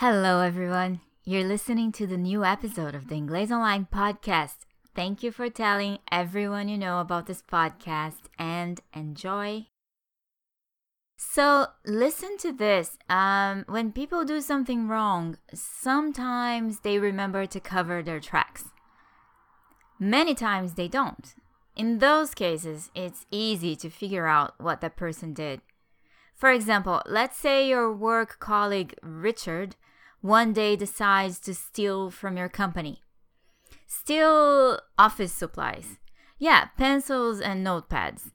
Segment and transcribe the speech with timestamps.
[0.00, 1.02] Hello, everyone.
[1.24, 4.64] You're listening to the new episode of the Inglês Online podcast.
[4.96, 9.66] Thank you for telling everyone you know about this podcast and enjoy.
[11.18, 12.96] So, listen to this.
[13.10, 18.70] Um, when people do something wrong, sometimes they remember to cover their tracks.
[19.98, 21.34] Many times they don't.
[21.76, 25.60] In those cases, it's easy to figure out what that person did.
[26.34, 29.76] For example, let's say your work colleague Richard
[30.20, 33.02] one day decides to steal from your company.
[33.86, 35.98] Steal office supplies.
[36.38, 38.32] Yeah, pencils and notepads.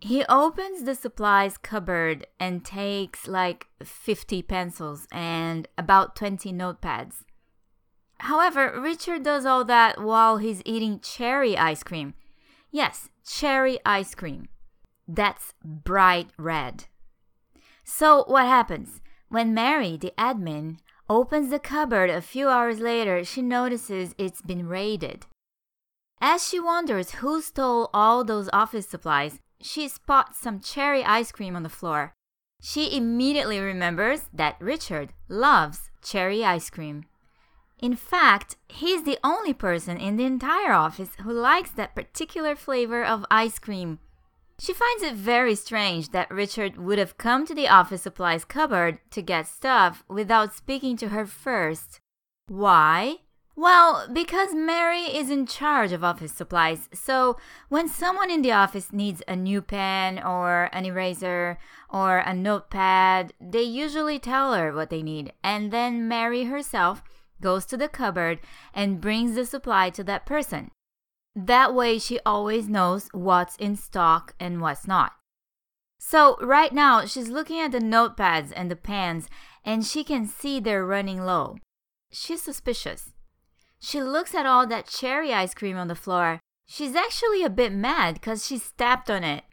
[0.00, 7.24] He opens the supplies cupboard and takes like 50 pencils and about 20 notepads.
[8.20, 12.14] However, Richard does all that while he's eating cherry ice cream.
[12.70, 14.48] Yes, cherry ice cream.
[15.06, 16.84] That's bright red.
[17.84, 19.00] So, what happens?
[19.28, 24.68] When Mary, the admin, opens the cupboard a few hours later, she notices it's been
[24.68, 25.26] raided.
[26.20, 31.54] As she wonders who stole all those office supplies, she spots some cherry ice cream
[31.56, 32.12] on the floor.
[32.60, 37.04] She immediately remembers that Richard loves cherry ice cream.
[37.80, 43.04] In fact, he's the only person in the entire office who likes that particular flavor
[43.04, 44.00] of ice cream.
[44.60, 48.98] She finds it very strange that Richard would have come to the office supplies cupboard
[49.12, 52.00] to get stuff without speaking to her first.
[52.48, 53.18] Why?
[53.54, 57.36] Well, because Mary is in charge of office supplies, so
[57.68, 61.58] when someone in the office needs a new pen or an eraser
[61.90, 67.02] or a notepad, they usually tell her what they need, and then Mary herself
[67.40, 68.38] goes to the cupboard
[68.72, 70.70] and brings the supply to that person.
[71.40, 75.12] That way, she always knows what's in stock and what's not.
[75.96, 79.28] So, right now, she's looking at the notepads and the pens,
[79.64, 81.58] and she can see they're running low.
[82.10, 83.12] She's suspicious.
[83.78, 86.40] She looks at all that cherry ice cream on the floor.
[86.66, 89.44] She's actually a bit mad because she stepped on it,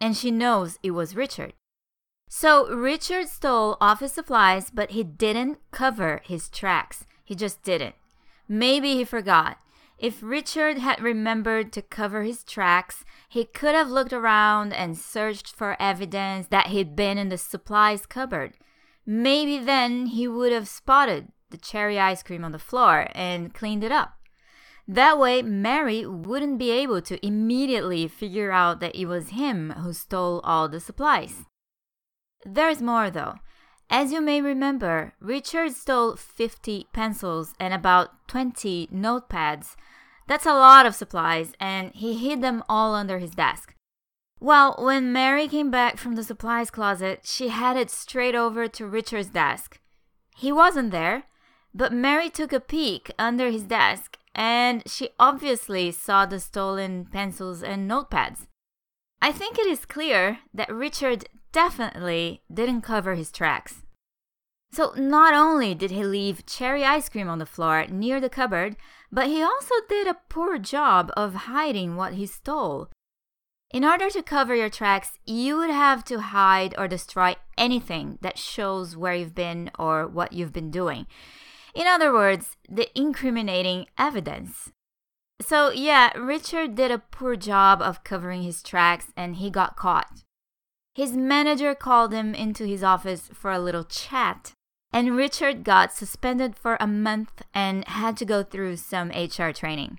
[0.00, 1.52] and she knows it was Richard.
[2.26, 7.04] So, Richard stole office supplies, but he didn't cover his tracks.
[7.22, 7.96] He just didn't.
[8.48, 9.58] Maybe he forgot.
[10.04, 15.56] If Richard had remembered to cover his tracks, he could have looked around and searched
[15.56, 18.52] for evidence that he'd been in the supplies cupboard.
[19.06, 23.82] Maybe then he would have spotted the cherry ice cream on the floor and cleaned
[23.82, 24.18] it up.
[24.86, 29.94] That way, Mary wouldn't be able to immediately figure out that it was him who
[29.94, 31.46] stole all the supplies.
[32.44, 33.36] There's more though.
[33.90, 39.76] As you may remember, Richard stole 50 pencils and about 20 notepads.
[40.26, 43.74] That's a lot of supplies, and he hid them all under his desk.
[44.40, 49.28] Well, when Mary came back from the supplies closet, she headed straight over to Richard's
[49.28, 49.80] desk.
[50.36, 51.24] He wasn't there,
[51.74, 57.62] but Mary took a peek under his desk, and she obviously saw the stolen pencils
[57.62, 58.46] and notepads.
[59.22, 63.84] I think it is clear that Richard definitely didn't cover his tracks.
[64.72, 68.76] So, not only did he leave cherry ice cream on the floor near the cupboard,
[69.10, 72.90] but he also did a poor job of hiding what he stole.
[73.70, 78.36] In order to cover your tracks, you would have to hide or destroy anything that
[78.36, 81.06] shows where you've been or what you've been doing.
[81.72, 84.72] In other words, the incriminating evidence.
[85.40, 90.23] So, yeah, Richard did a poor job of covering his tracks and he got caught.
[90.94, 94.52] His manager called him into his office for a little chat,
[94.92, 99.98] and Richard got suspended for a month and had to go through some HR training.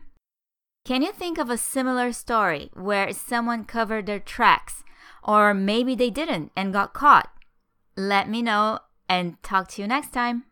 [0.86, 4.84] Can you think of a similar story where someone covered their tracks,
[5.22, 7.30] or maybe they didn't and got caught?
[7.98, 8.80] Let me know
[9.10, 10.46] and talk to you next time.